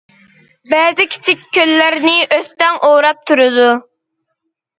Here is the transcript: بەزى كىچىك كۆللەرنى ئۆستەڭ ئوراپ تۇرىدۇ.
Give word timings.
بەزى 0.71 1.05
كىچىك 1.15 1.43
كۆللەرنى 1.57 2.15
ئۆستەڭ 2.37 2.81
ئوراپ 2.89 3.21
تۇرىدۇ. 3.29 3.69